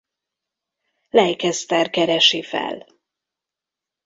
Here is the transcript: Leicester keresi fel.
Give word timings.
Leicester 1.09 1.89
keresi 1.89 2.41
fel. 2.41 2.85